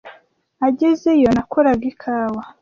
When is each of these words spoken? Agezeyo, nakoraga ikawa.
Agezeyo, 0.67 1.29
nakoraga 1.35 1.83
ikawa. 1.91 2.41